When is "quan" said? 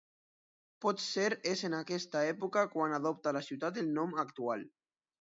2.75-2.99